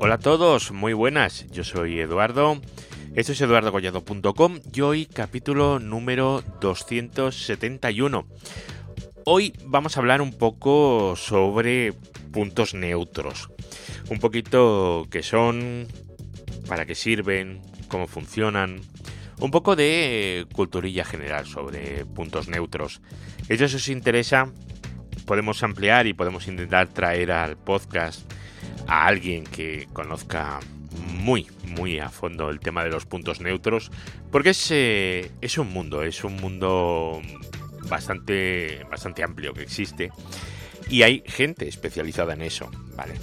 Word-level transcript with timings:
Hola 0.00 0.14
a 0.14 0.18
todos, 0.18 0.72
muy 0.72 0.94
buenas, 0.94 1.46
yo 1.50 1.64
soy 1.64 2.00
Eduardo, 2.00 2.60
esto 3.14 3.32
es 3.32 3.40
eduardogollado.com 3.42 4.60
y 4.72 4.80
hoy 4.80 5.06
capítulo 5.06 5.78
número 5.80 6.42
271. 6.60 8.26
Hoy 9.24 9.52
vamos 9.66 9.96
a 9.96 10.00
hablar 10.00 10.22
un 10.22 10.32
poco 10.32 11.14
sobre 11.16 11.92
puntos 12.32 12.72
neutros, 12.72 13.50
un 14.08 14.18
poquito 14.18 15.06
qué 15.10 15.22
son, 15.22 15.86
para 16.68 16.86
qué 16.86 16.94
sirven, 16.94 17.60
cómo 17.88 18.06
funcionan, 18.06 18.80
un 19.40 19.50
poco 19.50 19.76
de 19.76 20.46
culturilla 20.52 21.04
general 21.04 21.46
sobre 21.46 22.04
puntos 22.06 22.48
neutros. 22.48 23.00
Esto 23.48 23.68
si 23.68 23.76
os 23.76 23.88
interesa, 23.88 24.52
podemos 25.26 25.62
ampliar 25.62 26.06
y 26.06 26.14
podemos 26.14 26.48
intentar 26.48 26.88
traer 26.88 27.32
al 27.32 27.56
podcast 27.56 28.30
a 28.86 29.06
alguien 29.06 29.44
que 29.44 29.86
conozca 29.92 30.60
muy, 31.06 31.46
muy 31.64 31.98
a 31.98 32.08
fondo 32.08 32.50
el 32.50 32.60
tema 32.60 32.82
de 32.82 32.90
los 32.90 33.06
puntos 33.06 33.40
neutros, 33.40 33.90
porque 34.30 34.50
es, 34.50 34.70
eh, 34.70 35.30
es 35.40 35.58
un 35.58 35.72
mundo, 35.72 36.02
es 36.02 36.24
un 36.24 36.36
mundo 36.36 37.20
bastante, 37.88 38.84
bastante 38.90 39.22
amplio 39.22 39.52
que 39.52 39.62
existe 39.62 40.10
y 40.88 41.02
hay 41.02 41.22
gente 41.26 41.68
especializada 41.68 42.34
en 42.34 42.42
eso, 42.42 42.70
¿vale? 42.96 43.14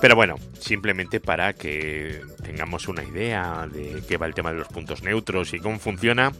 Pero 0.00 0.14
bueno, 0.14 0.36
simplemente 0.60 1.20
para 1.20 1.52
que 1.54 2.20
tengamos 2.42 2.86
una 2.88 3.02
idea 3.02 3.66
de 3.66 4.02
qué 4.06 4.16
va 4.16 4.26
el 4.26 4.34
tema 4.34 4.52
de 4.52 4.58
los 4.58 4.68
puntos 4.68 5.02
neutros 5.02 5.52
y 5.54 5.58
cómo 5.58 5.78
funciona, 5.78 6.32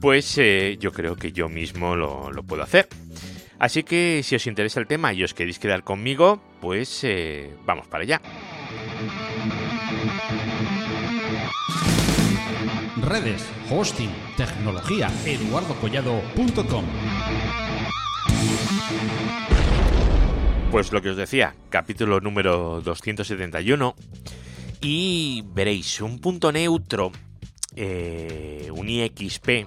pues 0.00 0.36
eh, 0.38 0.76
yo 0.78 0.92
creo 0.92 1.16
que 1.16 1.32
yo 1.32 1.48
mismo 1.48 1.96
lo, 1.96 2.30
puedo 2.46 2.62
hacer. 2.62 2.88
Así 3.58 3.82
que 3.82 4.22
si 4.22 4.36
os 4.36 4.46
interesa 4.46 4.80
el 4.80 4.86
tema 4.86 5.12
y 5.12 5.24
os 5.24 5.34
queréis 5.34 5.58
quedar 5.58 5.82
conmigo, 5.82 6.42
pues 6.60 7.04
eh, 7.04 7.54
vamos 7.64 7.86
para 7.86 8.02
allá. 8.04 8.20
Redes, 13.02 13.46
hosting, 13.70 14.10
tecnología, 14.36 15.10
eduardocollado.com. 15.24 16.84
Pues 20.70 20.92
lo 20.92 21.02
que 21.02 21.10
os 21.10 21.16
decía, 21.16 21.56
capítulo 21.68 22.20
número 22.20 22.80
271. 22.80 23.96
Y 24.80 25.42
veréis, 25.52 26.00
un 26.00 26.20
punto 26.20 26.52
neutro, 26.52 27.10
eh, 27.74 28.70
un 28.72 28.88
IXP, 28.88 29.66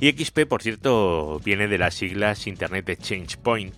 IXP, 0.00 0.46
por 0.46 0.62
cierto, 0.62 1.40
viene 1.44 1.66
de 1.66 1.78
las 1.78 1.94
siglas 1.94 2.46
Internet 2.46 2.88
Exchange 2.90 3.38
Point, 3.38 3.74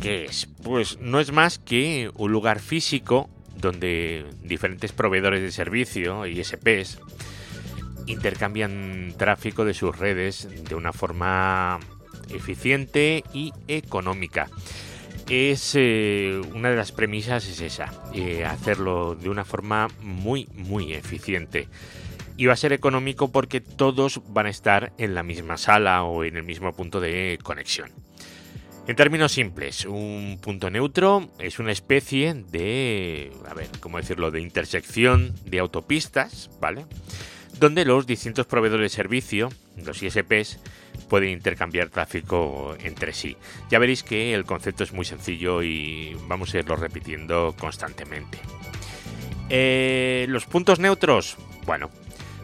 que 0.00 0.24
es, 0.24 0.48
pues 0.62 0.98
no 1.00 1.20
es 1.20 1.30
más 1.30 1.58
que 1.58 2.10
un 2.14 2.32
lugar 2.32 2.60
físico 2.60 3.28
donde 3.56 4.24
diferentes 4.42 4.92
proveedores 4.92 5.42
de 5.42 5.52
servicio, 5.52 6.26
ISPs, 6.26 7.00
intercambian 8.06 9.14
tráfico 9.18 9.66
de 9.66 9.74
sus 9.74 9.96
redes 9.98 10.48
de 10.64 10.74
una 10.74 10.94
forma 10.94 11.80
eficiente 12.30 13.24
y 13.34 13.52
económica. 13.68 14.48
Es 15.28 15.72
eh, 15.74 16.40
una 16.54 16.70
de 16.70 16.76
las 16.76 16.92
premisas 16.92 17.48
es 17.48 17.60
esa, 17.60 17.92
eh, 18.14 18.44
hacerlo 18.44 19.16
de 19.16 19.28
una 19.28 19.44
forma 19.44 19.88
muy 20.00 20.48
muy 20.54 20.92
eficiente 20.92 21.68
y 22.36 22.46
va 22.46 22.52
a 22.52 22.56
ser 22.56 22.72
económico 22.72 23.32
porque 23.32 23.60
todos 23.60 24.20
van 24.28 24.46
a 24.46 24.50
estar 24.50 24.92
en 24.98 25.14
la 25.14 25.22
misma 25.22 25.56
sala 25.56 26.04
o 26.04 26.22
en 26.22 26.36
el 26.36 26.42
mismo 26.44 26.72
punto 26.72 27.00
de 27.00 27.38
conexión. 27.42 27.90
En 28.86 28.94
términos 28.94 29.32
simples, 29.32 29.84
un 29.84 30.38
punto 30.40 30.70
neutro 30.70 31.28
es 31.40 31.58
una 31.58 31.72
especie 31.72 32.34
de, 32.34 33.32
a 33.48 33.54
ver, 33.54 33.68
¿cómo 33.80 33.96
decirlo?, 33.96 34.30
de 34.30 34.40
intersección 34.40 35.34
de 35.44 35.58
autopistas, 35.58 36.50
¿vale? 36.60 36.86
Donde 37.58 37.84
los 37.84 38.06
distintos 38.06 38.46
proveedores 38.46 38.92
de 38.92 38.96
servicio, 38.96 39.48
los 39.82 40.02
ISPs, 40.02 40.58
pueden 41.08 41.30
intercambiar 41.30 41.88
tráfico 41.88 42.76
entre 42.82 43.12
sí. 43.12 43.36
Ya 43.70 43.78
veréis 43.78 44.02
que 44.02 44.34
el 44.34 44.44
concepto 44.44 44.84
es 44.84 44.92
muy 44.92 45.04
sencillo 45.04 45.62
y 45.62 46.16
vamos 46.26 46.54
a 46.54 46.58
irlo 46.58 46.76
repitiendo 46.76 47.54
constantemente. 47.58 48.38
Eh, 49.48 50.26
los 50.28 50.44
puntos 50.44 50.80
neutros, 50.80 51.36
bueno, 51.64 51.90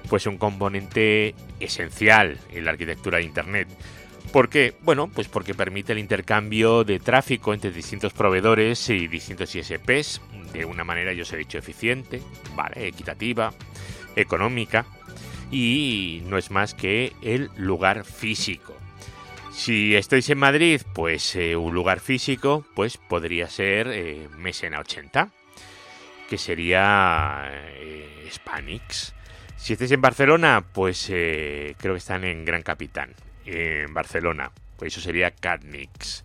pues 0.09 0.27
un 0.27 0.39
componente 0.39 1.35
esencial 1.61 2.39
en 2.51 2.65
la 2.65 2.71
arquitectura 2.71 3.19
de 3.19 3.25
Internet. 3.25 3.69
¿Por 4.33 4.49
qué? 4.49 4.75
Bueno, 4.81 5.09
pues 5.09 5.29
porque 5.29 5.53
permite 5.53 5.93
el 5.93 5.99
intercambio 5.99 6.85
de 6.85 7.01
tráfico 7.01 7.53
entre 7.53 7.71
distintos 7.71 8.13
proveedores 8.13 8.89
y 8.89 9.09
distintos 9.09 9.55
ISPs 9.55 10.23
de 10.53 10.65
una 10.65 10.85
manera, 10.85 11.13
yo 11.13 11.23
os 11.23 11.33
he 11.33 11.37
dicho, 11.37 11.59
eficiente, 11.59 12.23
¿vale? 12.55 12.87
equitativa, 12.87 13.53
económica 14.17 14.87
y 15.51 16.23
no 16.27 16.39
es 16.39 16.51
más 16.51 16.75
que 16.75 17.13
el 17.23 17.51
lugar 17.57 18.05
físico. 18.05 18.77
Si 19.53 19.95
estáis 19.95 20.31
en 20.31 20.39
Madrid, 20.39 20.81
pues 20.95 21.37
eh, 21.37 21.57
un 21.57 21.75
lugar 21.75 22.01
físico, 22.01 22.65
pues 22.75 22.97
podría 22.97 23.49
ser 23.49 23.89
eh, 23.89 24.29
Mesena 24.39 24.81
80, 24.81 25.31
que 26.33 26.39
sería 26.39 27.51
eh, 27.53 28.27
Spanix. 28.31 29.15
Si 29.59 29.75
estáis 29.75 29.93
en 29.93 30.01
Barcelona, 30.01 30.65
pues 30.73 31.09
eh, 31.11 31.75
creo 31.77 31.93
que 31.93 31.99
están 31.99 32.25
en 32.25 32.47
Gran 32.47 32.63
Capitán, 32.63 33.15
en 33.45 33.93
Barcelona. 33.93 34.51
Pues 34.79 34.95
eso 34.95 35.03
sería 35.03 35.31
Catnix. 35.31 36.25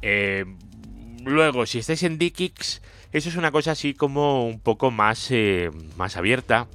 Eh, 0.00 0.46
luego, 1.22 1.66
si 1.66 1.80
estáis 1.80 2.02
en 2.04 2.16
Dikix, 2.16 2.80
eso 3.12 3.28
es 3.28 3.36
una 3.36 3.52
cosa 3.52 3.72
así 3.72 3.92
como 3.92 4.46
un 4.46 4.58
poco 4.58 4.90
más, 4.90 5.30
más 5.98 6.16
abierta 6.16 6.66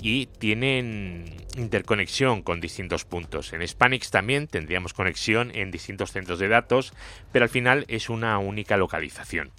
y 0.00 0.26
tienen 0.26 1.24
interconexión 1.56 2.42
con 2.42 2.60
distintos 2.60 3.04
puntos. 3.04 3.52
En 3.52 3.62
Spanix 3.62 4.10
también 4.10 4.46
tendríamos 4.46 4.92
conexión 4.92 5.50
en 5.54 5.70
distintos 5.70 6.12
centros 6.12 6.38
de 6.38 6.48
datos, 6.48 6.92
pero 7.32 7.44
al 7.44 7.48
final 7.48 7.84
es 7.88 8.08
una 8.08 8.38
única 8.38 8.76
localización 8.76 9.52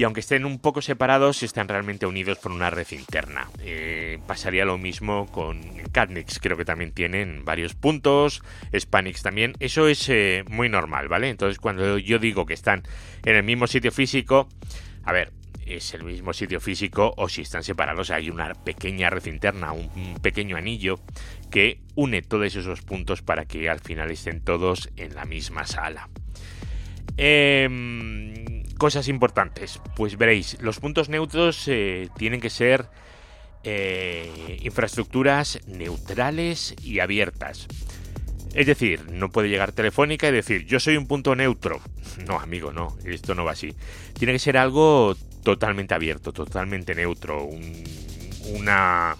y 0.00 0.04
aunque 0.04 0.20
estén 0.20 0.44
un 0.44 0.58
poco 0.58 0.80
separados, 0.80 1.42
están 1.42 1.68
realmente 1.68 2.06
unidos 2.06 2.38
por 2.38 2.52
una 2.52 2.70
red 2.70 2.86
interna. 2.92 3.50
Eh, 3.60 4.18
pasaría 4.26 4.64
lo 4.64 4.78
mismo 4.78 5.26
con 5.30 5.60
Catnix, 5.92 6.38
creo 6.38 6.56
que 6.56 6.64
también 6.64 6.92
tienen 6.92 7.44
varios 7.44 7.74
puntos, 7.74 8.42
Spanix 8.72 9.22
también, 9.22 9.54
eso 9.60 9.88
es 9.88 10.08
eh, 10.08 10.44
muy 10.48 10.68
normal, 10.70 11.08
¿vale? 11.08 11.28
Entonces 11.28 11.58
cuando 11.58 11.98
yo 11.98 12.18
digo 12.18 12.46
que 12.46 12.54
están 12.54 12.82
en 13.24 13.36
el 13.36 13.42
mismo 13.42 13.66
sitio 13.66 13.92
físico, 13.92 14.48
a 15.04 15.12
ver, 15.12 15.32
es 15.76 15.94
el 15.94 16.04
mismo 16.04 16.32
sitio 16.32 16.60
físico 16.60 17.14
o 17.16 17.28
si 17.28 17.42
están 17.42 17.62
separados 17.62 18.10
hay 18.10 18.30
una 18.30 18.54
pequeña 18.54 19.10
red 19.10 19.26
interna, 19.26 19.72
un, 19.72 20.18
pequeño 20.20 20.56
anillo 20.56 21.00
que 21.50 21.80
une 21.94 22.22
todos 22.22 22.54
esos 22.54 22.82
puntos 22.82 23.22
para 23.22 23.44
que 23.44 23.68
al 23.68 23.80
final 23.80 24.10
estén 24.10 24.40
todos 24.40 24.90
en 24.96 25.14
la 25.14 25.24
misma 25.24 25.66
sala. 25.66 26.08
Eh, 27.16 27.68
Cosas 28.80 29.08
importantes. 29.08 29.78
Pues 29.94 30.16
veréis, 30.16 30.56
los 30.62 30.80
puntos 30.80 31.10
neutros 31.10 31.68
eh, 31.68 32.08
tienen 32.16 32.40
que 32.40 32.48
ser 32.48 32.88
eh, 33.62 34.58
infraestructuras 34.62 35.60
neutrales 35.66 36.74
y 36.82 37.00
abiertas. 37.00 37.68
Es 38.54 38.66
decir, 38.66 39.10
no 39.12 39.30
puede 39.30 39.50
llegar 39.50 39.72
Telefónica 39.72 40.28
y 40.28 40.32
decir, 40.32 40.64
yo 40.64 40.80
soy 40.80 40.96
un 40.96 41.06
punto 41.06 41.36
neutro. 41.36 41.78
No, 42.26 42.40
amigo, 42.40 42.72
no, 42.72 42.96
esto 43.04 43.34
no 43.34 43.44
va 43.44 43.52
así. 43.52 43.74
Tiene 44.18 44.32
que 44.32 44.38
ser 44.38 44.56
algo 44.56 45.14
totalmente 45.42 45.94
abierto, 45.94 46.32
totalmente 46.32 46.94
neutro, 46.94 47.48
una, 48.54 49.16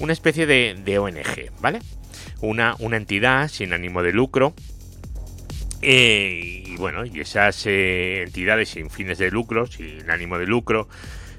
una 0.00 0.12
especie 0.12 0.46
de, 0.46 0.98
ONG, 0.98 1.50
¿vale? 1.60 1.80
Una, 2.40 2.76
una 2.78 2.96
entidad 2.96 3.48
sin 3.48 3.72
ánimo 3.72 4.02
de 4.02 4.12
lucro 4.12 4.54
eh, 5.82 6.62
y 6.66 6.76
bueno, 6.76 7.04
y 7.04 7.20
esas 7.20 7.66
eh, 7.66 8.22
entidades 8.22 8.70
sin 8.70 8.90
fines 8.90 9.18
de 9.18 9.30
lucro, 9.30 9.66
sin 9.66 10.10
ánimo 10.10 10.38
de 10.38 10.46
lucro, 10.46 10.88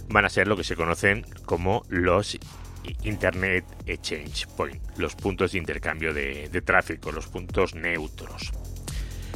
van 0.09 0.25
a 0.25 0.29
ser 0.29 0.47
lo 0.47 0.55
que 0.55 0.63
se 0.63 0.75
conocen 0.75 1.25
como 1.45 1.85
los 1.89 2.37
Internet 3.03 3.65
Exchange 3.85 4.47
Point, 4.55 4.81
los 4.97 5.15
puntos 5.15 5.51
de 5.51 5.57
intercambio 5.57 6.13
de, 6.13 6.61
tráfico, 6.63 7.11
los 7.11 7.27
puntos 7.27 7.75
neutros. 7.75 8.53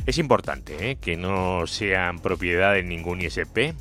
Es 0.06 0.18
importante 0.18 0.92
eh, 0.92 0.98
que 1.00 1.18
no 1.18 1.68
sean 1.68 2.20
propiedad 2.20 2.74
de 2.74 2.84
ningún 2.84 3.22
ISP 3.22 3.74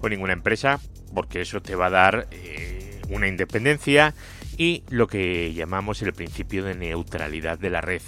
o 0.00 0.08
ninguna 0.08 0.32
empresa, 0.32 0.80
porque 1.14 1.40
eso 1.40 1.60
te 1.60 1.74
va 1.74 1.86
a 1.86 1.90
dar 1.90 2.28
una 3.08 3.28
independencia 3.28 4.14
y 4.56 4.82
lo 4.90 5.06
que 5.06 5.52
llamamos 5.54 6.02
el 6.02 6.12
principio 6.12 6.64
de 6.64 6.74
neutralidad 6.74 7.58
de 7.58 7.70
la 7.70 7.80
red 7.80 8.02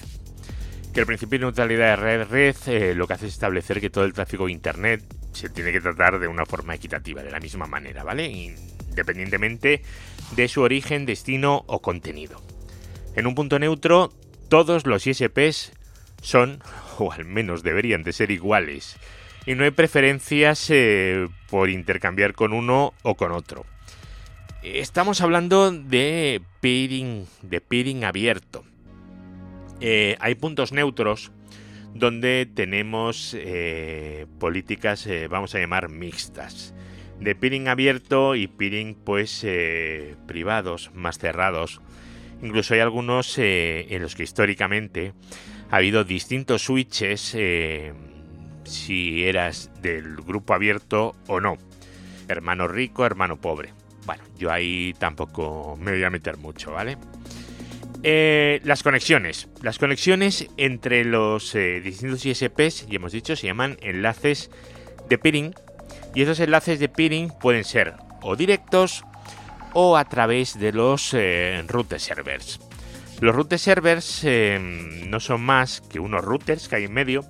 que 0.93 1.01
el 1.01 1.07
principio 1.07 1.39
de 1.39 1.45
neutralidad 1.45 1.91
de 1.91 1.97
red, 1.97 2.29
red 2.29 2.57
eh, 2.67 2.95
lo 2.95 3.07
que 3.07 3.15
hace 3.15 3.27
es 3.27 3.35
establecer 3.35 3.81
que 3.81 3.91
todo 3.91 4.05
el 4.05 4.13
tráfico 4.13 4.47
de 4.47 4.53
Internet 4.53 5.03
se 5.33 5.49
tiene 5.49 5.73
que 5.73 5.81
tratar 5.81 6.19
de 6.19 6.27
una 6.27 6.45
forma 6.45 6.75
equitativa, 6.75 7.23
de 7.23 7.31
la 7.31 7.39
misma 7.39 7.67
manera, 7.67 8.03
¿vale? 8.03 8.27
Independientemente 8.27 9.83
de 10.35 10.49
su 10.49 10.63
origen, 10.63 11.07
destino 11.07 11.65
o 11.67 11.81
contenido. 11.81 12.43
En 13.15 13.27
un 13.27 13.35
punto 13.35 13.59
neutro, 13.59 14.13
todos 14.49 14.87
los 14.87 15.07
ISPs 15.07 15.73
son, 16.23 16.63
o 16.99 17.13
al 17.13 17.25
menos 17.25 17.63
deberían 17.63 18.03
de 18.03 18.13
ser 18.13 18.33
iguales, 18.33 18.97
y 19.47 19.55
no 19.55 19.65
hay 19.65 19.71
preferencias 19.71 20.69
eh, 20.71 21.29
por 21.49 21.71
intercambiar 21.71 22.35
con 22.35 22.53
uno 22.53 22.95
o 23.03 23.17
con 23.17 23.33
otro. 23.33 23.65
Estamos 24.63 25.21
hablando 25.21 25.73
de 25.73 26.43
peering, 26.61 27.27
de 27.43 27.61
peering 27.61 28.05
abierto. 28.05 28.65
Eh, 29.81 30.17
hay 30.21 30.35
puntos 30.35 30.73
neutros 30.73 31.33
donde 31.95 32.47
tenemos 32.55 33.35
eh, 33.39 34.27
políticas, 34.39 35.09
vamos 35.29 35.55
a 35.55 35.59
llamar 35.59 35.89
mixtas, 35.89 36.75
de 37.19 37.35
peering 37.35 37.69
abierto 37.69 38.37
y 38.37 38.47
peering 38.47 38.95
pues 38.95 39.45
privados, 40.27 40.91
más 40.95 41.19
cerrados. 41.19 41.81
Incluso 42.43 42.75
hay 42.75 42.81
algunos 42.81 43.39
en 43.39 44.03
los 44.03 44.15
que 44.15 44.23
históricamente 44.23 45.15
ha 45.71 45.77
habido 45.77 46.05
distintos 46.05 46.63
switches 46.63 47.35
si 48.71 49.25
eras 49.25 49.71
del 49.83 50.17
grupo 50.17 50.55
abierto 50.55 51.15
o 51.27 51.41
no. 51.41 51.59
Hermano 52.29 52.69
rico, 52.69 53.05
hermano 53.05 53.41
pobre. 53.41 53.73
Bueno, 54.07 54.23
yo 54.39 54.51
ahí 54.51 54.95
tampoco 54.99 55.77
me 55.79 55.93
voy 55.93 56.05
a 56.05 56.11
meter 56.11 56.37
mucho, 56.37 56.73
¿vale? 56.73 56.97
Eh, 58.03 58.61
las 58.65 58.83
conexiones. 58.83 59.49
Las 59.63 59.79
conexiones 59.79 60.49
entre 60.57 61.05
los 61.05 61.55
eh, 61.55 61.81
distintos 61.81 62.25
ISPs, 62.25 62.87
ya 62.87 62.97
hemos 62.97 63.13
dicho, 63.13 63.37
se 63.37 63.49
llaman 63.49 63.77
enlaces 63.83 64.51
de 65.09 65.19
peering. 65.19 65.55
Y 66.15 66.23
esos 66.23 66.41
enlaces 66.41 66.79
de 66.79 66.89
peering 66.89 67.31
pueden 67.41 67.65
ser 67.65 67.95
o 68.23 68.37
directos 68.37 69.05
o 69.73 69.97
a 69.97 70.05
través 70.05 70.59
de 70.59 70.73
los 70.73 71.15
eh, 71.15 71.63
route 71.69 71.99
servers. 71.99 72.61
Los 73.21 73.35
route 73.35 73.59
servers 73.59 74.25
no 74.25 75.21
son 75.21 75.43
más 75.43 75.83
que 75.83 76.01
unos 76.01 76.25
routers 76.25 76.69
que 76.69 76.77
hay 76.77 76.85
en 76.85 76.95
medio 76.95 77.25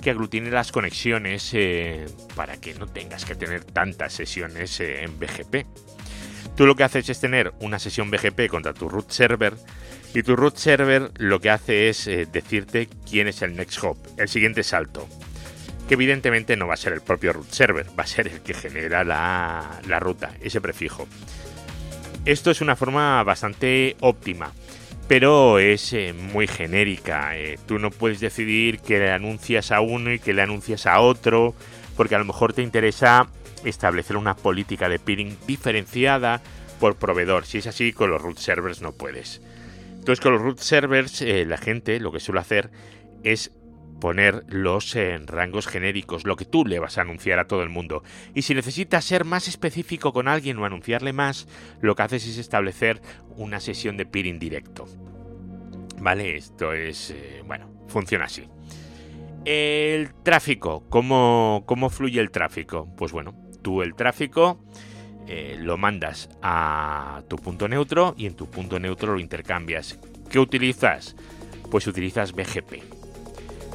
que 0.00 0.10
aglutine 0.10 0.50
las 0.50 0.72
conexiones 0.72 1.50
eh, 1.54 2.06
para 2.34 2.56
que 2.56 2.74
no 2.74 2.86
tengas 2.86 3.24
que 3.24 3.34
tener 3.34 3.64
tantas 3.64 4.12
sesiones 4.12 4.80
eh, 4.80 5.04
en 5.04 5.18
BGP. 5.18 5.66
Tú 6.56 6.66
lo 6.66 6.74
que 6.74 6.84
haces 6.84 7.08
es 7.08 7.20
tener 7.20 7.52
una 7.60 7.78
sesión 7.78 8.10
BGP 8.10 8.48
contra 8.48 8.74
tu 8.74 8.88
root 8.88 9.10
server 9.10 9.54
y 10.14 10.22
tu 10.22 10.36
root 10.36 10.56
server 10.56 11.10
lo 11.16 11.40
que 11.40 11.50
hace 11.50 11.88
es 11.88 12.06
eh, 12.06 12.26
decirte 12.30 12.88
quién 13.08 13.28
es 13.28 13.42
el 13.42 13.56
next 13.56 13.82
hop, 13.82 13.96
el 14.16 14.28
siguiente 14.28 14.62
salto. 14.62 15.08
Que 15.88 15.94
evidentemente 15.94 16.56
no 16.56 16.66
va 16.66 16.74
a 16.74 16.78
ser 16.78 16.92
el 16.92 17.00
propio 17.00 17.32
root 17.32 17.50
server, 17.50 17.86
va 17.98 18.04
a 18.04 18.06
ser 18.06 18.28
el 18.28 18.40
que 18.40 18.54
genera 18.54 19.04
la, 19.04 19.80
la 19.88 20.00
ruta, 20.00 20.32
ese 20.40 20.60
prefijo. 20.60 21.06
Esto 22.24 22.50
es 22.50 22.60
una 22.60 22.76
forma 22.76 23.22
bastante 23.22 23.96
óptima 24.00 24.52
pero 25.10 25.58
es 25.58 25.92
eh, 25.92 26.12
muy 26.12 26.46
genérica. 26.46 27.36
Eh, 27.36 27.58
tú 27.66 27.80
no 27.80 27.90
puedes 27.90 28.20
decidir 28.20 28.78
que 28.78 29.00
le 29.00 29.10
anuncias 29.10 29.72
a 29.72 29.80
uno 29.80 30.12
y 30.12 30.20
que 30.20 30.32
le 30.32 30.40
anuncias 30.40 30.86
a 30.86 31.00
otro, 31.00 31.52
porque 31.96 32.14
a 32.14 32.18
lo 32.20 32.24
mejor 32.24 32.52
te 32.52 32.62
interesa 32.62 33.26
establecer 33.64 34.16
una 34.16 34.36
política 34.36 34.88
de 34.88 35.00
peering 35.00 35.36
diferenciada 35.48 36.40
por 36.78 36.94
proveedor. 36.94 37.44
Si 37.44 37.58
es 37.58 37.66
así, 37.66 37.92
con 37.92 38.08
los 38.08 38.22
root 38.22 38.38
servers 38.38 38.82
no 38.82 38.92
puedes. 38.92 39.42
Entonces, 39.94 40.20
con 40.20 40.34
los 40.34 40.42
root 40.42 40.60
servers, 40.60 41.22
eh, 41.22 41.44
la 41.44 41.56
gente 41.56 41.98
lo 41.98 42.12
que 42.12 42.20
suele 42.20 42.38
hacer 42.38 42.70
es 43.24 43.50
poner 44.00 44.44
los 44.48 44.96
rangos 45.26 45.66
genéricos, 45.66 46.24
lo 46.24 46.36
que 46.36 46.44
tú 46.44 46.64
le 46.66 46.78
vas 46.78 46.98
a 46.98 47.02
anunciar 47.02 47.38
a 47.38 47.46
todo 47.46 47.62
el 47.62 47.68
mundo. 47.68 48.02
Y 48.34 48.42
si 48.42 48.54
necesitas 48.54 49.04
ser 49.04 49.24
más 49.24 49.46
específico 49.46 50.12
con 50.12 50.26
alguien 50.26 50.58
o 50.58 50.64
anunciarle 50.64 51.12
más, 51.12 51.46
lo 51.80 51.94
que 51.94 52.02
haces 52.02 52.26
es 52.26 52.38
establecer 52.38 53.00
una 53.36 53.60
sesión 53.60 53.96
de 53.96 54.06
peering 54.06 54.38
directo. 54.38 54.86
¿Vale? 56.00 56.36
Esto 56.36 56.72
es, 56.72 57.10
eh, 57.10 57.42
bueno, 57.46 57.70
funciona 57.86 58.24
así. 58.24 58.48
El 59.44 60.12
tráfico, 60.22 60.84
¿cómo, 60.88 61.64
¿cómo, 61.66 61.88
fluye 61.90 62.20
el 62.20 62.30
tráfico? 62.30 62.88
Pues 62.96 63.12
bueno, 63.12 63.34
tú 63.62 63.82
el 63.82 63.94
tráfico 63.94 64.62
eh, 65.26 65.56
lo 65.58 65.78
mandas 65.78 66.28
a 66.42 67.22
tu 67.28 67.36
punto 67.36 67.68
neutro 67.68 68.14
y 68.18 68.26
en 68.26 68.34
tu 68.34 68.50
punto 68.50 68.78
neutro 68.78 69.14
lo 69.14 69.20
intercambias. 69.20 69.98
¿Qué 70.30 70.38
utilizas? 70.38 71.16
Pues 71.70 71.86
utilizas 71.86 72.32
BGP. 72.32 72.99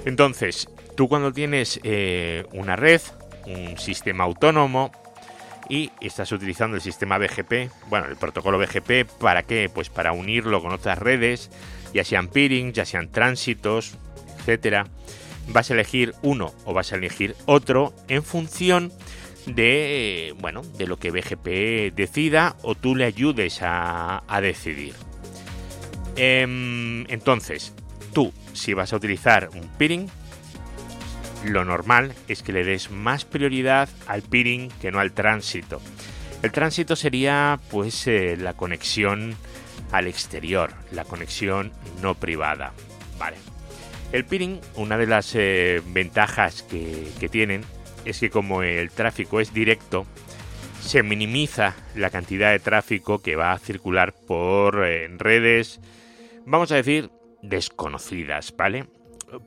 Entonces, 0.05 0.69
tú 0.95 1.07
cuando 1.07 1.33
tienes 1.33 1.79
eh, 1.83 2.45
una 2.53 2.75
red, 2.75 3.01
un 3.47 3.77
sistema 3.77 4.23
autónomo, 4.23 4.91
y 5.67 5.91
estás 5.99 6.31
utilizando 6.31 6.75
el 6.75 6.81
sistema 6.81 7.17
BGP, 7.17 7.71
bueno, 7.89 8.07
el 8.07 8.15
protocolo 8.15 8.59
BGP, 8.59 9.09
¿para 9.19 9.43
qué? 9.43 9.69
Pues 9.73 9.89
para 9.89 10.13
unirlo 10.13 10.61
con 10.61 10.71
otras 10.71 10.99
redes, 10.99 11.49
ya 11.93 12.03
sean 12.03 12.27
peering, 12.27 12.73
ya 12.73 12.85
sean 12.85 13.09
tránsitos, 13.09 13.97
etcétera. 14.39 14.85
Vas 15.47 15.69
a 15.69 15.73
elegir 15.73 16.13
uno 16.21 16.53
o 16.65 16.73
vas 16.73 16.91
a 16.91 16.95
elegir 16.95 17.35
otro 17.45 17.93
en 18.07 18.23
función 18.23 18.91
de, 19.45 20.35
bueno, 20.39 20.61
de 20.77 20.87
lo 20.87 20.97
que 20.97 21.11
BGP 21.11 21.95
decida 21.95 22.55
o 22.61 22.75
tú 22.75 22.95
le 22.95 23.05
ayudes 23.05 23.59
a, 23.61 24.21
decidir. 24.41 24.93
Em, 26.15 27.05
entonces, 27.09 27.73
tú, 28.15 28.33
si 28.53 28.73
vas 28.73 28.93
a 28.93 28.95
utilizar 28.95 29.49
un 29.53 29.67
peering, 29.77 30.09
lo 31.43 31.65
normal 31.65 32.13
es 32.29 32.43
que 32.43 32.53
le 32.53 32.63
des 32.63 32.89
más 32.89 33.25
prioridad 33.25 33.89
al 34.07 34.21
peering 34.21 34.69
que 34.81 34.89
no 34.89 34.99
al 34.99 35.11
tránsito. 35.11 35.81
El 36.41 36.53
tránsito 36.53 36.95
sería 36.95 37.59
pues 37.69 38.07
eh, 38.07 38.37
la 38.39 38.53
conexión 38.53 39.35
al 39.91 40.07
exterior, 40.07 40.71
la 40.93 41.03
conexión 41.03 41.73
no 42.01 42.15
privada. 42.15 42.71
Vale. 43.19 43.35
El 44.13 44.23
peering, 44.23 44.61
una 44.75 44.97
de 44.97 45.07
las 45.07 45.35
eh, 45.35 45.81
ventajas 45.87 46.63
que, 46.63 47.11
tienen 47.29 47.65
es 48.05 48.21
que 48.21 48.29
como 48.29 48.63
el 48.63 48.91
tráfico 48.91 49.41
es 49.41 49.53
directo, 49.53 50.05
se 50.79 51.03
minimiza 51.03 51.75
la 51.95 52.11
cantidad 52.11 52.51
de 52.51 52.59
tráfico 52.59 53.19
que 53.19 53.35
va 53.35 53.51
a 53.51 53.59
circular 53.59 54.13
por 54.13 54.85
eh, 54.85 55.09
redes, 55.17 55.81
vamos 56.45 56.71
a 56.71 56.75
decir, 56.75 57.09
desconocidas, 57.49 58.55
¿vale? 58.55 58.85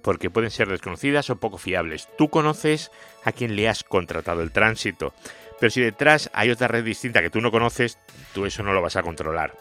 porque 0.03 0.31
pueden 0.31 0.50
ser 0.50 0.69
desconocidas 0.69 1.31
o 1.31 1.37
poco 1.37 1.59
fiables. 1.59 2.09
Tú 2.17 2.29
conoces 2.29 2.91
a 3.25 3.33
quien 3.33 3.56
le 3.56 3.69
has 3.69 3.85
contratado 3.85 4.43
el 4.43 4.53
tránsito, 4.53 5.15
pero 5.61 5.71
si 5.71 5.81
detrás 5.81 6.31
hay 6.33 6.50
otra 6.50 6.69
red 6.69 6.85
distinta 6.85 7.23
que 7.23 7.31
tú 7.31 7.41
no 7.41 7.50
conoces, 7.50 7.99
tú 8.35 8.47
eso 8.47 8.62
no 8.62 8.73
lo 8.73 8.83
vas 8.83 8.97
a 8.97 9.03
controlar. 9.03 9.55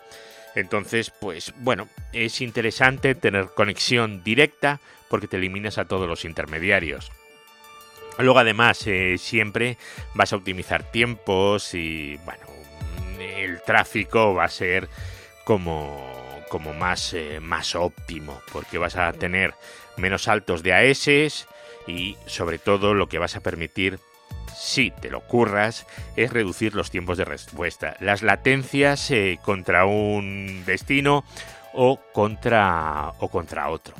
Entonces, 0.56 1.12
pues 1.12 1.54
bueno, 1.57 1.88
es 2.13 2.42
interesante 2.42 3.16
tener 3.16 3.50
conexión 3.54 4.24
directa 4.24 4.79
porque 5.10 5.27
te 5.27 5.38
eliminas 5.38 5.77
a 5.77 5.86
todos 5.86 6.08
los 6.08 6.25
intermediarios. 6.25 7.12
Luego 8.17 8.39
además 8.39 8.86
eh, 8.88 9.17
siempre 9.20 9.77
vas 10.15 10.34
a 10.34 10.38
optimizar 10.38 10.91
tiempos 10.91 11.75
y 11.75 12.17
bueno, 12.25 12.48
el 13.20 13.62
tráfico 13.62 14.34
va 14.34 14.46
a 14.46 14.50
ser 14.50 14.89
como, 15.44 16.16
como 16.50 16.74
más, 16.74 17.13
eh, 17.13 17.39
más 17.42 17.75
óptimo 17.75 18.42
porque 18.51 18.77
vas 18.77 18.96
a 18.96 19.12
tener 19.13 19.54
menos 19.98 20.24
saltos 20.24 20.63
de 20.63 20.74
AS 20.74 21.08
y 21.88 22.18
sobre 22.25 22.60
todo 22.60 22.94
lo 22.94 23.08
que 23.08 23.20
vas 23.20 23.36
a 23.36 23.42
permitir 23.42 24.00
si 24.56 24.92
te 24.92 25.10
lo 25.10 25.22
curras, 25.22 25.86
es 26.16 26.34
reducir 26.34 26.74
los 26.74 26.89
tiempos 26.89 27.18
de 27.18 27.25
respuesta, 27.25 27.96
las 28.00 28.24
latencias 28.24 29.12
eh, 29.12 29.39
contra 29.44 29.86
un 29.86 30.63
destino 30.66 31.24
o 31.74 32.00
contra, 32.12 33.13
o 33.20 33.30
contra 33.30 33.70
otro. 33.70 33.94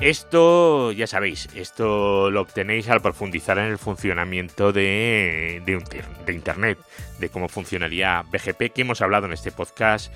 Esto, 0.00 0.92
ya 0.92 1.08
sabéis, 1.08 1.48
esto 1.56 2.30
lo 2.30 2.42
obtenéis 2.42 2.88
al 2.88 3.02
profundizar 3.02 3.58
en 3.58 3.64
el 3.64 3.78
funcionamiento 3.78 4.72
de, 4.72 5.60
de, 5.64 6.32
Internet, 6.32 6.78
de 7.18 7.28
cómo 7.30 7.48
funcionaría 7.48 8.22
BGP, 8.22 8.72
que 8.72 8.82
hemos 8.82 9.02
hablado 9.02 9.26
en 9.26 9.32
este 9.32 9.50
podcast 9.50 10.12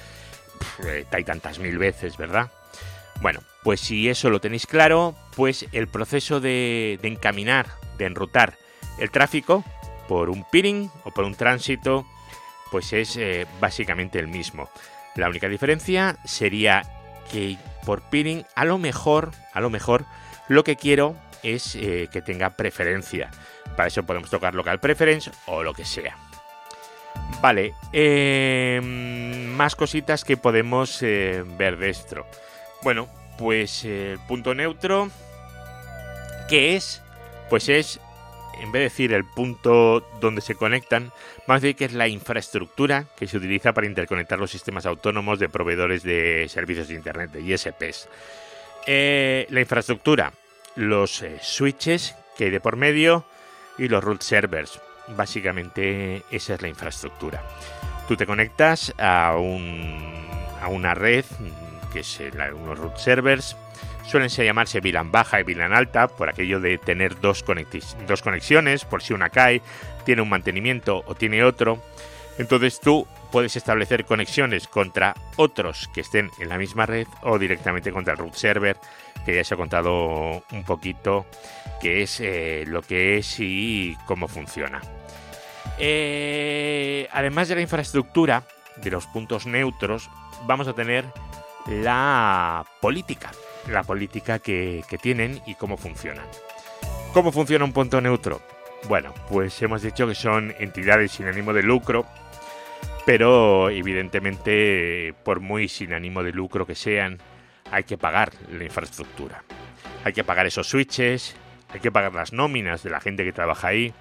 eh, 0.87 1.07
hay 1.11 1.25
tantas 1.25 1.59
mil 1.59 1.79
veces, 1.79 2.17
¿verdad? 2.17 2.51
Bueno, 3.21 3.41
pues 3.63 3.81
si 3.81 4.09
eso 4.09 4.31
lo 4.31 4.41
tenéis 4.41 4.67
claro, 4.67 5.15
pues 5.37 5.67
el 5.73 5.89
proceso 5.89 6.41
de, 6.41 6.99
encaminar, 7.03 7.67
de 7.99 8.07
enrutar 8.07 8.55
el 8.99 9.11
tráfico 9.11 9.65
por 10.09 10.29
un 10.29 10.45
peering 10.51 10.91
o 11.05 11.13
por 11.13 11.25
un 11.25 11.35
tránsito, 11.35 12.07
pues 12.71 12.93
es 12.93 13.17
eh, 13.17 13.47
básicamente 13.61 14.19
el 14.19 14.29
mismo. 14.29 14.69
La 15.15 15.29
única 15.29 15.49
diferencia 15.49 16.17
sería 16.25 16.83
que 17.31 17.57
por 17.87 18.03
peering 18.03 18.45
a 18.57 18.65
lo 18.65 18.79
mejor, 18.79 19.31
a 19.53 19.61
lo 19.61 19.71
mejor, 19.71 20.05
lo 20.49 20.65
que 20.65 20.77
quiero 20.77 21.15
es 21.43 21.77
eh, 21.77 22.09
que 22.11 22.23
tenga 22.23 22.51
preferencia. 22.51 23.31
Para 23.77 23.89
eso 23.89 24.03
podemos 24.03 24.31
tocar 24.31 24.55
local 24.55 24.81
preference 24.81 25.31
o 25.47 25.63
lo 25.63 25.75
que 25.75 25.85
sea. 25.85 26.17
Vale, 27.41 27.75
em, 27.93 29.47
más 29.57 29.75
cositas 29.75 30.25
que 30.25 30.37
podemos 30.37 31.03
eh, 31.03 31.45
ver 31.59 31.77
de 31.77 31.91
esto. 31.91 32.27
Bueno, 32.83 33.09
pues 33.39 33.85
el 33.85 34.19
punto 34.29 34.55
neutro, 34.55 35.11
¿qué 36.49 36.77
es? 36.77 37.03
Pues 37.51 37.69
es 37.69 38.01
en 38.61 38.71
vez 38.73 38.81
de 38.81 38.85
decir 38.85 39.13
el 39.13 39.25
punto 39.25 40.07
donde 40.21 40.41
se 40.41 40.55
conectan, 40.55 41.13
a 41.47 41.55
decir 41.55 41.77
que 41.77 41.85
es 41.87 41.93
la 41.93 42.09
infraestructura 42.09 43.07
que 43.17 43.27
se 43.27 43.37
utiliza 43.37 43.73
para 43.73 43.87
interconectar 43.87 44.39
los 44.39 44.51
sistemas 44.51 44.87
autónomos 44.87 45.39
de 45.39 45.49
proveedores 45.49 46.03
de 46.03 46.47
servicios 46.49 46.89
de 46.89 46.95
Internet, 46.95 47.31
de 47.33 47.41
ISPs. 47.43 48.09
Eh, 48.87 49.47
la 49.51 49.61
infraestructura, 49.61 50.33
los 50.77 51.23
eh, 51.23 51.39
switches 51.43 52.15
que 52.37 52.45
hay 52.45 52.51
de 52.51 52.61
por 52.61 52.77
medio 52.77 53.25
y 53.79 53.89
los 53.89 54.03
root 54.03 54.23
servers. 54.23 54.81
Básicamente 55.17 56.23
esa 56.31 56.55
es 56.55 56.63
la 56.63 56.69
infraestructura. 56.69 57.43
Tú 58.09 58.17
te 58.17 58.27
conectas 58.27 58.95
a, 58.99 59.29
a 59.31 60.69
una 60.69 60.95
red 60.95 61.25
que 61.93 62.01
es 62.01 62.21
unos 62.55 62.79
root 62.79 62.97
servers 62.97 63.57
suelen 64.07 64.29
llamarse 64.29 64.81
VLAN 64.81 65.13
baja 65.13 65.41
y 65.41 65.43
VLAN 65.43 65.73
alta 65.73 66.09
por 66.09 66.29
aquello 66.29 66.61
de 66.61 66.79
tener 66.79 67.21
dos, 67.21 67.45
dos 68.07 68.23
conexiones, 68.23 68.85
por 68.85 69.03
si 69.03 69.13
una 69.13 69.31
cae, 69.31 69.63
tiene 70.05 70.23
un 70.23 70.29
mantenimiento 70.29 71.03
o 71.07 71.15
tiene 71.15 71.45
otro. 71.45 71.83
Entonces 72.39 72.81
tú 72.81 73.07
puedes 73.31 73.57
establecer 73.57 74.05
conexiones 74.05 74.67
contra 74.67 75.15
otros 75.37 75.89
que 75.95 76.01
estén 76.01 76.31
en 76.39 76.49
la 76.49 76.59
misma 76.59 76.87
red 76.87 77.07
o 77.23 77.39
directamente 77.39 77.93
contra 77.93 78.15
el 78.15 78.19
root 78.19 78.35
server, 78.35 78.77
que 79.25 79.35
ya 79.35 79.45
se 79.45 79.55
ha 79.55 79.57
contado 79.57 80.43
un 80.51 80.65
poquito 80.65 81.27
qué 81.81 82.03
es 82.03 82.21
eh, 82.21 82.65
lo 82.67 82.83
que 82.83 83.19
es 83.19 83.39
y 83.39 83.97
cómo 84.07 84.29
funciona. 84.29 84.81
Eh, 85.79 87.09
además 87.13 87.49
de 87.49 87.57
la 87.57 87.61
infraestructura, 87.61 88.45
de 88.77 88.91
los 88.91 89.07
puntos 89.07 89.47
neutros, 89.47 90.11
vamos 90.47 90.69
a 90.69 90.73
tener 90.73 91.05
la 91.67 92.65
política 92.81 93.31
la 93.69 93.83
política 93.83 94.39
que, 94.39 94.85
tienen 95.01 95.41
y 95.47 95.55
cómo 95.55 95.77
funcionan. 95.77 96.25
¿Cómo 97.13 97.33
funciona 97.33 97.65
un 97.65 97.73
punto 97.73 98.01
neutro? 98.01 98.41
Bueno, 98.89 99.13
pues 99.29 99.61
hemos 99.63 99.83
dicho 99.83 100.07
que 100.07 100.15
son 100.15 100.55
entidades 100.59 101.13
sin 101.13 101.27
ánimo 101.27 101.53
de 101.53 101.63
lucro, 101.63 102.07
pero 103.07 103.71
evidentemente 103.71 105.15
por 105.25 105.41
muy 105.41 105.69
sin 105.69 105.93
ánimo 105.93 106.23
de 106.23 106.33
lucro 106.33 106.67
que 106.67 106.75
sean, 106.75 107.19
hay 107.71 107.85
que 107.85 107.99
pagar 107.99 108.33
la 108.51 108.65
infraestructura. 108.65 109.45
Hay 110.05 110.13
que 110.13 110.25
pagar 110.25 110.47
esos 110.47 110.69
switches, 110.69 111.37
hay 111.73 111.81
que 111.81 111.93
pagar 111.93 112.15
las 112.15 112.33
nóminas 112.33 112.83
de 112.83 112.91
la 112.91 113.01
gente 113.01 113.25
que 113.25 113.33
trabaja 113.33 113.69
ahí 113.69 113.95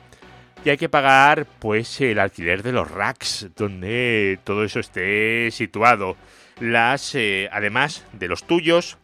y 0.63 0.69
hay 0.69 0.77
que 0.77 0.89
pagar 0.89 1.47
pues 1.59 2.01
el 2.01 2.19
alquiler 2.19 2.63
de 2.63 2.71
los 2.71 2.89
racks 2.89 3.47
donde 3.55 4.39
todo 4.43 4.63
eso 4.63 4.79
esté 4.79 5.49
situado. 5.51 6.15
Las 6.59 7.15
eh, 7.15 7.49
además 7.51 8.05
de 8.13 8.27
los 8.27 8.43
tuyos, 8.43 8.97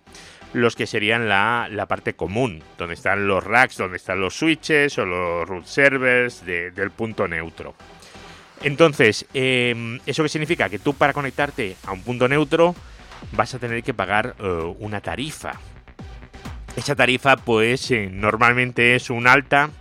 los 0.54 0.76
que 0.76 0.86
serían 0.86 1.28
la, 1.28 1.86
parte 1.88 2.14
común, 2.14 2.64
donde 2.78 2.94
están 2.94 3.28
los 3.28 3.44
racks, 3.44 3.78
donde 3.78 3.98
están 3.98 4.22
los 4.22 4.36
switches 4.36 4.98
o 5.00 5.06
los 5.06 5.48
root 5.48 5.66
servers 5.66 6.46
del 6.46 6.92
punto 6.92 7.28
neutro. 7.28 7.76
Entonces, 8.64 9.26
em, 9.34 10.00
¿eso 10.06 10.24
qué 10.24 10.30
significa? 10.30 10.70
Que 10.70 10.80
tú 10.80 10.94
para 10.94 11.14
conectarte 11.14 11.76
a 11.86 11.92
un 11.92 12.02
punto 12.02 12.28
neutro 12.28 12.76
vas 13.32 13.54
a 13.54 13.60
tener 13.60 13.84
que 13.84 13.94
pagar 13.94 14.36
eh, 14.40 14.74
una 14.80 15.02
tarifa. 15.02 15.54
Esa 16.76 16.96
tarifa 16.96 17.38
pues 17.38 17.90
eh, 17.90 18.10
normalmente 18.12 18.96
es 18.96 19.10
un 19.10 19.26
alta 19.26 19.72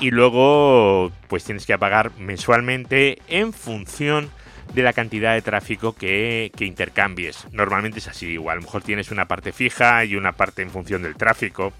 y 0.00 0.10
luego 0.10 1.12
pues 1.28 1.44
tienes 1.44 1.66
que 1.66 1.78
pagar 1.78 2.12
mensualmente 2.18 3.18
en 3.28 3.52
función 3.52 4.30
de 4.72 4.82
la 4.82 4.92
cantidad 4.92 5.34
de 5.34 5.42
tráfico 5.42 5.94
que, 5.94 6.50
intercambies. 6.58 7.46
Normalmente 7.52 7.98
es 7.98 8.08
así, 8.08 8.26
igual 8.26 8.54
a 8.54 8.56
lo 8.56 8.62
mejor 8.62 8.82
tienes 8.82 9.10
una 9.10 9.26
parte 9.26 9.52
fija 9.52 10.04
y 10.04 10.16
una 10.16 10.32
parte 10.32 10.62
en 10.62 10.70
función 10.70 11.02
del 11.02 11.16
tráfico. 11.16 11.72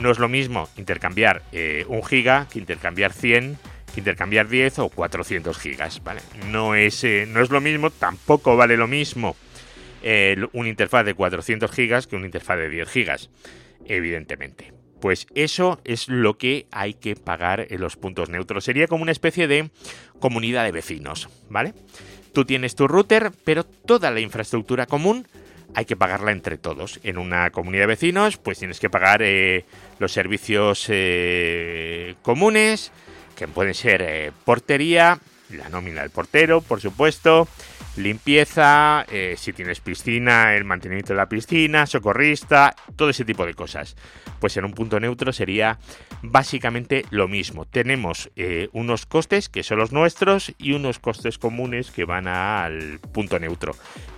No 0.00 0.10
es 0.10 0.18
lo 0.18 0.28
mismo 0.28 0.68
intercambiar 0.76 1.42
eh, 1.52 1.84
un 1.88 2.04
giga 2.04 2.46
que 2.50 2.58
intercambiar 2.58 3.12
100, 3.12 3.58
que 3.94 4.00
intercambiar 4.00 4.48
10 4.48 4.78
o 4.80 4.88
400 4.88 5.58
gigas, 5.58 6.02
¿vale? 6.04 6.20
No 6.50 6.74
es, 6.74 7.02
eh, 7.04 7.26
no 7.28 7.40
es 7.40 7.50
lo 7.50 7.60
mismo, 7.60 7.90
tampoco 7.90 8.56
vale 8.56 8.76
lo 8.76 8.86
mismo 8.86 9.36
eh, 10.02 10.36
un 10.52 10.66
interfaz 10.66 11.04
de 11.04 11.14
400 11.14 11.70
gigas 11.70 12.06
que 12.06 12.16
un 12.16 12.24
interfaz 12.24 12.58
de 12.58 12.68
10 12.68 12.88
gigas, 12.88 13.30
evidentemente. 13.86 14.72
Pues 15.00 15.26
eso 15.34 15.80
es 15.84 16.08
lo 16.08 16.38
que 16.38 16.66
hay 16.70 16.94
que 16.94 17.16
pagar 17.16 17.66
en 17.70 17.80
los 17.80 17.96
puntos 17.96 18.28
neutros. 18.30 18.64
Sería 18.64 18.86
como 18.86 19.02
una 19.02 19.12
especie 19.12 19.46
de 19.46 19.70
comunidad 20.18 20.64
de 20.64 20.72
vecinos, 20.72 21.28
¿vale? 21.50 21.74
Tú 22.32 22.44
tienes 22.44 22.74
tu 22.74 22.88
router, 22.88 23.32
pero 23.44 23.64
toda 23.64 24.10
la 24.10 24.20
infraestructura 24.20 24.86
común 24.86 25.26
hay 25.74 25.84
que 25.84 25.96
pagarla 25.96 26.32
entre 26.32 26.56
todos. 26.56 27.00
En 27.02 27.18
una 27.18 27.50
comunidad 27.50 27.82
de 27.82 27.88
vecinos, 27.88 28.36
pues 28.38 28.58
tienes 28.58 28.80
que 28.80 28.90
pagar 28.90 29.20
eh, 29.22 29.64
los 29.98 30.12
servicios 30.12 30.86
eh, 30.88 32.14
comunes, 32.22 32.92
que 33.36 33.46
pueden 33.46 33.74
ser 33.74 34.02
eh, 34.02 34.32
portería, 34.44 35.18
la 35.50 35.68
nómina 35.68 36.02
del 36.02 36.10
portero, 36.10 36.60
por 36.60 36.80
supuesto, 36.80 37.48
limpieza, 37.96 39.04
eh, 39.10 39.34
si 39.38 39.52
tienes 39.52 39.80
piscina, 39.80 40.54
el 40.54 40.64
mantenimiento 40.64 41.12
de 41.12 41.18
la 41.18 41.28
piscina, 41.28 41.86
socorrista, 41.86 42.74
todo 42.96 43.10
ese 43.10 43.24
tipo 43.24 43.46
de 43.46 43.54
cosas. 43.54 43.96
Pues 44.40 44.56
en 44.56 44.64
un 44.64 44.72
punto 44.72 45.00
neutro 45.00 45.32
sería 45.32 45.78
básicamente 46.22 47.04
lo 47.10 47.28
mismo. 47.28 47.64
Tenemos 47.64 48.30
eh, 48.36 48.68
unos 48.72 49.06
costes 49.06 49.48
que 49.48 49.62
son 49.62 49.78
los 49.78 49.92
nuestros 49.92 50.52
y 50.58 50.72
unos 50.72 50.98
costes 50.98 51.38
comunes 51.38 51.90
que 51.90 52.04
van 52.04 52.28
al 52.28 52.98
punto 53.12 53.38
neutro. 53.38 53.74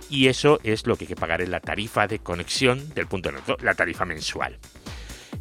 Y 0.09 0.27
eso 0.27 0.59
es 0.63 0.87
lo 0.87 0.95
que 0.95 1.05
hay 1.05 1.09
que 1.09 1.15
pagar 1.15 1.41
en 1.41 1.51
la 1.51 1.59
tarifa 1.59 2.07
de 2.07 2.19
conexión 2.19 2.93
del 2.93 3.07
punto 3.07 3.31
neutro, 3.31 3.57
la 3.61 3.75
tarifa 3.75 4.05
mensual. 4.05 4.57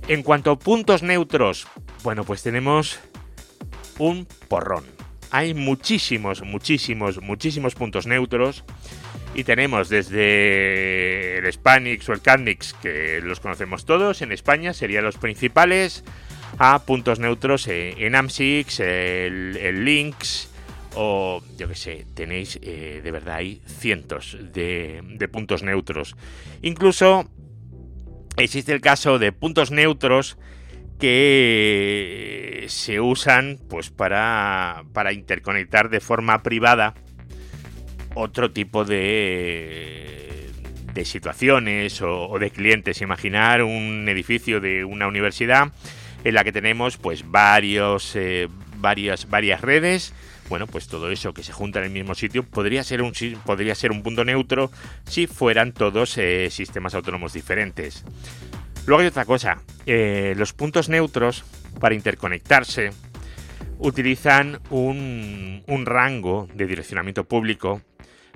En 0.07 0.23
cuanto 0.23 0.53
a 0.53 0.59
puntos 0.59 1.03
neutros, 1.03 1.67
bueno, 2.03 2.25
pues 2.25 2.43
tenemos 2.43 3.01
un 3.99 4.27
porrón 4.49 4.98
hay 5.31 5.55
muchísimos, 5.55 6.43
muchísimos, 6.43 7.21
muchísimos 7.21 7.75
puntos 7.75 8.07
neutros. 8.07 8.65
Y 9.35 9.45
tenemos 9.45 9.89
desde 9.89 11.39
el 11.39 11.47
Spanix 11.47 12.09
o 12.09 12.13
el 12.13 12.21
Cadmix, 12.21 12.73
que 12.75 13.21
los 13.23 13.41
conocemos 13.41 13.85
todos, 13.85 14.23
en 14.23 14.33
España 14.33 14.73
serían 14.73 15.05
los 15.05 15.19
principales, 15.19 16.03
a 16.59 16.81
puntos 16.81 17.19
neutros 17.19 17.69
en 17.69 18.15
AMSIX, 18.15 18.81
el, 18.81 19.85
Lynx, 19.85 20.51
o 20.95 21.43
yo 21.57 21.69
que 21.69 21.75
sé, 21.75 22.07
tenéis 22.15 22.59
eh, 22.63 23.01
de 23.05 23.11
verdad 23.11 23.37
hay 23.37 23.61
cientos 23.67 24.37
de 24.41 25.29
puntos 25.31 25.63
neutros. 25.63 26.17
Incluso 26.63 27.31
existe 28.37 28.73
el 28.73 28.81
caso 28.81 29.19
de 29.19 29.33
puntos 29.33 29.71
neutros 29.71 30.39
que 30.99 32.67
se 32.69 33.01
usan 33.01 33.59
pues 33.69 33.91
para, 33.91 34.85
para 34.93 35.13
interconectar 35.13 35.91
de 35.91 36.01
forma 36.01 36.43
privada 36.43 36.95
otro 38.15 38.51
tipo 38.51 38.85
de, 38.85 40.51
de 40.93 41.05
situaciones 41.05 42.03
o, 42.03 42.37
de 42.39 42.51
clientes. 42.51 43.01
Imaginar 43.01 43.63
un 43.63 44.09
edificio 44.09 44.61
de 44.61 44.85
una 44.85 45.07
universidad 45.07 45.73
en 46.25 46.35
la 46.35 46.45
que 46.45 46.53
tenemos 46.53 46.97
pues 46.97 47.31
varios, 47.31 48.17
eh, 48.17 48.49
varias, 48.77 49.29
varias 49.31 49.61
redes. 49.61 50.13
Bueno, 50.49 50.67
pues 50.67 50.89
todo 50.89 51.11
eso 51.11 51.35
que 51.35 51.43
se 51.43 51.53
junta 51.53 51.79
en 51.79 51.87
el 51.87 51.91
mismo 51.91 52.15
sitio 52.15 52.43
podría 52.43 52.83
ser 52.83 53.03
un, 53.03 53.13
podría 53.45 53.75
ser 53.75 53.93
un 53.93 54.03
punto 54.03 54.25
neutro 54.25 54.71
si 55.07 55.27
fueran 55.27 55.73
todos 55.73 56.17
eh, 56.17 56.49
sistemas 56.51 56.95
autónomos 56.95 57.35
diferentes. 57.35 58.05
Luego 58.89 59.03
hay 59.03 59.09
otra 59.09 59.27
cosa, 59.27 59.59
eh, 59.85 60.33
los 60.35 60.55
puntos 60.55 60.89
neutros 60.89 61.45
para 61.79 61.95
interconectarse 61.95 62.89
utilizan 63.79 64.61
un, 64.71 65.63
rango 65.85 66.49
de 66.55 66.67
direccionamiento 66.67 67.25
público, 67.25 67.83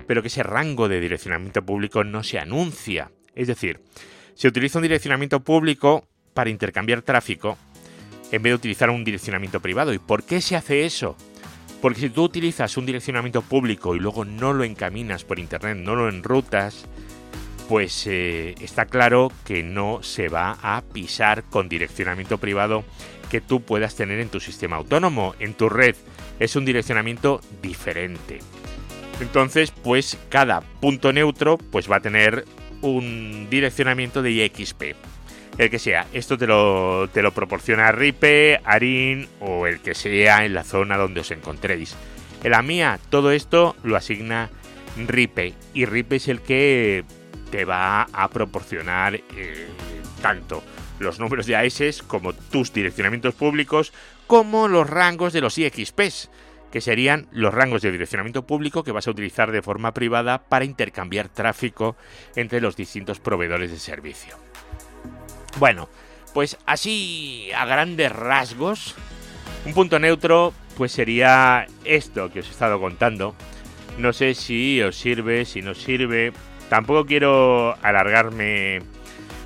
pero 0.05 0.21
que 0.21 0.27
ese 0.27 0.43
rango 0.43 0.87
de 0.87 0.99
direccionamiento 0.99 1.65
público 1.65 2.03
no 2.03 2.21
se 2.21 2.37
anuncia. 2.37 3.09
Es 3.33 3.47
decir, 3.47 3.81
se 4.35 4.47
utiliza 4.47 4.77
un 4.77 4.83
direccionamiento 4.83 5.39
público 5.39 6.07
para 6.35 6.51
intercambiar 6.51 7.01
tráfico 7.01 7.57
en 8.31 8.43
vez 8.43 8.51
de 8.51 8.55
utilizar 8.55 8.91
un 8.91 9.03
direccionamiento 9.03 9.59
privado. 9.59 9.91
¿Y 9.91 9.97
por 9.97 10.21
qué 10.23 10.39
se 10.39 10.55
hace 10.55 10.85
eso? 10.85 11.17
Porque 11.81 12.01
si 12.01 12.09
tú 12.11 12.25
utilizas 12.25 12.77
un 12.77 12.85
direccionamiento 12.85 13.41
público 13.41 13.95
y 13.95 13.99
luego 13.99 14.23
no 14.23 14.53
lo 14.53 14.63
encaminas 14.63 15.23
por 15.23 15.39
internet, 15.39 15.77
no 15.77 15.95
lo 15.95 16.09
enrutas, 16.09 16.85
pues 17.67 18.07
eh, 18.07 18.55
está 18.61 18.85
claro 18.85 19.31
que 19.45 19.63
no 19.63 20.03
se 20.03 20.29
va 20.29 20.57
a 20.61 20.81
pisar 20.81 21.43
con 21.43 21.69
direccionamiento 21.69 22.37
privado 22.37 22.83
que 23.29 23.41
tú 23.41 23.61
puedas 23.61 23.95
tener 23.95 24.19
en 24.19 24.29
tu 24.29 24.39
sistema 24.39 24.75
autónomo, 24.75 25.35
en 25.39 25.53
tu 25.53 25.69
red. 25.69 25.95
Es 26.39 26.55
un 26.55 26.65
direccionamiento 26.65 27.41
diferente. 27.61 28.39
Entonces, 29.19 29.71
pues 29.71 30.17
cada 30.29 30.61
punto 30.61 31.13
neutro 31.13 31.57
pues 31.57 31.89
va 31.89 31.97
a 31.97 32.01
tener 32.01 32.45
un 32.81 33.47
direccionamiento 33.49 34.21
de 34.21 34.31
IXP. 34.31 34.95
El 35.57 35.69
que 35.69 35.79
sea, 35.79 36.07
esto 36.13 36.37
te 36.37 36.47
lo, 36.47 37.07
te 37.13 37.21
lo 37.21 37.31
proporciona 37.31 37.91
RIPE, 37.91 38.61
ARIN 38.63 39.27
o 39.39 39.67
el 39.67 39.79
que 39.79 39.93
sea 39.93 40.45
en 40.45 40.53
la 40.53 40.63
zona 40.63 40.97
donde 40.97 41.21
os 41.21 41.31
encontréis. 41.31 41.95
En 42.43 42.51
la 42.51 42.61
mía, 42.61 42.99
todo 43.09 43.31
esto 43.31 43.75
lo 43.83 43.95
asigna 43.95 44.49
RIPE 44.97 45.53
y 45.73 45.85
RIPE 45.85 46.15
es 46.15 46.27
el 46.27 46.41
que 46.41 47.03
te 47.53 47.65
va 47.65 48.07
a 48.11 48.27
proporcionar 48.29 49.13
eh, 49.13 49.67
tanto 50.23 50.63
los 50.97 51.19
números 51.19 51.45
de 51.45 51.55
AES 51.55 52.01
como 52.01 52.33
tus 52.33 52.73
direccionamientos 52.73 53.35
públicos 53.35 53.93
como 54.25 54.67
los 54.67 54.89
rangos 54.89 55.33
de 55.33 55.41
los 55.41 55.59
IXPs, 55.59 56.31
que 56.71 56.81
serían 56.81 57.27
los 57.31 57.53
rangos 57.53 57.83
de 57.83 57.91
direccionamiento 57.91 58.47
público 58.47 58.83
que 58.83 58.91
vas 58.91 59.07
a 59.07 59.11
utilizar 59.11 59.51
de 59.51 59.61
forma 59.61 59.93
privada 59.93 60.45
para 60.45 60.65
intercambiar 60.65 61.29
tráfico 61.29 61.95
entre 62.35 62.59
los 62.59 62.75
distintos 62.75 63.19
proveedores 63.19 63.69
de 63.69 63.77
servicio. 63.77 64.35
Bueno, 65.59 65.89
pues 66.33 66.57
así 66.65 67.51
a 67.55 67.67
grandes 67.67 68.11
rasgos, 68.11 68.95
un 69.63 69.75
punto 69.75 69.99
neutro 69.99 70.55
pues 70.75 70.91
sería 70.91 71.67
esto 71.85 72.31
que 72.31 72.39
os 72.39 72.47
he 72.47 72.51
estado 72.51 72.79
contando. 72.79 73.35
No 73.99 74.11
sé 74.11 74.33
si 74.33 74.81
os 74.81 74.95
sirve, 74.95 75.45
si 75.45 75.61
no 75.61 75.75
sirve. 75.75 76.33
Tampoco 76.69 77.05
quiero 77.05 77.75
alargarme 77.81 78.81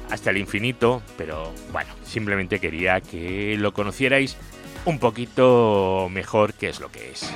hasta 0.09 0.29
el 0.29 0.37
infinito, 0.37 1.01
pero 1.17 1.53
bueno, 1.71 1.89
simplemente 2.03 2.59
quería 2.59 3.01
que 3.01 3.55
lo 3.57 3.73
conocierais 3.73 4.37
un 4.85 4.99
poquito 4.99 6.07
mejor 6.11 6.53
qué 6.53 6.69
es 6.69 6.79
lo 6.79 6.89
que 6.89 7.11
es. 7.11 7.29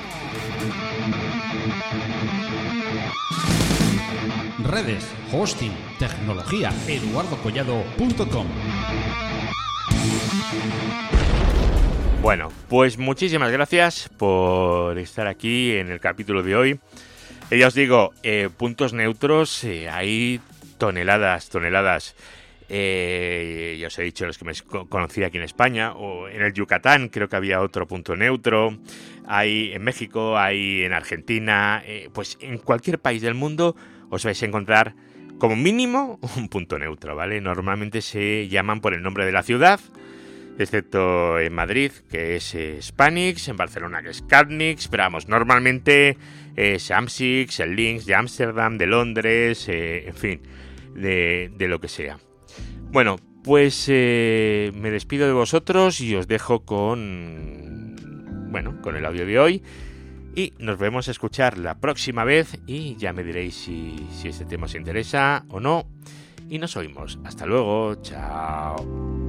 Redes, 4.63 5.05
hosting, 5.33 5.73
tecnología, 5.99 6.71
eduardocollado.com. 6.87 8.47
Bueno, 12.21 12.49
pues 12.69 12.97
muchísimas 12.97 13.51
gracias 13.51 14.07
por 14.17 14.97
estar 14.99 15.27
aquí 15.27 15.75
en 15.75 15.89
el 15.91 15.99
capítulo 15.99 16.43
de 16.43 16.55
hoy. 16.55 16.79
Eh, 17.51 17.57
ya 17.57 17.67
os 17.67 17.73
digo, 17.75 18.13
eh, 18.23 18.47
puntos 18.47 18.93
neutros, 18.93 19.65
eh, 19.65 19.89
hay 19.89 20.39
toneladas, 20.77 21.49
toneladas. 21.49 22.15
ya 22.69 23.87
os 23.87 23.99
he 23.99 24.03
dicho 24.03 24.25
los 24.25 24.37
que 24.37 24.45
me 24.45 24.53
conocí 24.87 25.25
aquí 25.25 25.37
en 25.37 25.43
España, 25.43 25.91
o 25.91 26.29
en 26.29 26.41
el 26.41 26.53
Yucatán 26.53 27.09
creo 27.09 27.27
que 27.27 27.35
había 27.35 27.59
otro 27.59 27.85
punto 27.85 28.15
neutro, 28.15 28.77
hay 29.27 29.73
en 29.73 29.83
México, 29.83 30.37
hay 30.37 30.83
en 30.83 30.93
Argentina, 30.93 31.83
pues 32.13 32.37
en 32.39 32.57
cualquier 32.57 32.99
país 32.99 33.21
del 33.21 33.33
mundo 33.33 33.75
os 34.09 34.23
vais 34.23 34.41
a 34.41 34.45
encontrar 34.45 34.95
como 35.37 35.57
mínimo 35.57 36.17
un 36.37 36.47
punto 36.47 36.79
neutro, 36.79 37.17
¿vale? 37.17 37.41
Normalmente 37.41 38.01
se 38.01 38.47
llaman 38.47 38.79
por 38.79 38.93
el 38.93 39.03
nombre 39.03 39.25
de 39.25 39.33
la 39.33 39.43
ciudad, 39.43 39.81
excepto 40.57 41.39
en 41.39 41.53
Madrid, 41.53 41.91
que 42.09 42.35
es 42.35 42.55
eh, 42.55 42.77
Spanix, 42.81 43.47
en 43.47 43.57
Barcelona, 43.57 44.01
que 44.01 44.09
es 44.09 44.21
Catnix, 44.21 44.87
pero 44.87 45.03
vamos, 45.03 45.27
normalmente 45.27 46.17
es 46.55 46.91
Amsix, 46.91 47.59
el 47.59 47.75
Links 47.75 48.05
de 48.05 48.15
Ámsterdam, 48.15 48.77
de 48.77 48.87
Londres, 48.87 49.67
eh, 49.69 50.07
en 50.07 50.15
fin, 50.15 50.41
de, 50.95 51.51
lo 51.59 51.79
que 51.79 51.87
sea. 51.87 52.19
Bueno, 52.91 53.17
pues 53.43 53.85
eh, 53.87 54.71
me 54.75 54.91
despido 54.91 55.27
de 55.27 55.33
vosotros 55.33 56.01
y 56.01 56.15
os 56.15 56.27
dejo 56.27 56.65
con, 56.65 57.95
bueno, 58.49 58.81
con 58.81 58.95
el 58.95 59.05
audio 59.05 59.25
de 59.25 59.39
hoy. 59.39 59.63
Y 60.33 60.53
nos 60.59 60.77
vemos 60.77 61.09
a 61.09 61.11
escuchar 61.11 61.57
la 61.57 61.79
próxima 61.79 62.23
vez 62.23 62.57
y 62.65 62.95
ya 62.95 63.11
me 63.11 63.23
diréis 63.23 63.55
si, 63.55 64.07
si 64.13 64.29
este 64.29 64.45
tema 64.45 64.65
os 64.65 64.75
interesa 64.75 65.43
o 65.49 65.59
no. 65.59 65.87
Y 66.49 66.57
nos 66.57 66.77
oímos. 66.77 67.19
Hasta 67.25 67.45
luego. 67.45 67.95
Chao. 68.01 69.20